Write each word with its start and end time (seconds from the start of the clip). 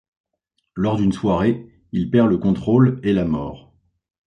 Lors 0.73 0.97
d'une 0.97 1.11
soirée, 1.11 1.63
il 1.91 2.09
perd 2.09 2.27
le 2.27 2.39
contrôle 2.39 2.99
et 3.03 3.13
la 3.13 3.23
mord. 3.25 3.71